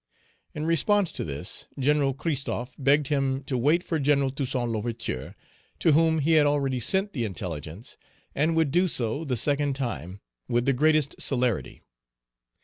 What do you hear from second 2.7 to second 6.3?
begged him to wait for Gen. Toussaint L'Ouverture, to whom